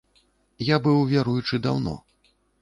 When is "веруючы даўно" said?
1.11-1.95